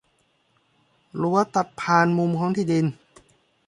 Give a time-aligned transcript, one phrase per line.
[1.21, 2.85] รั้วตัดผ่านมุมของที่ดิน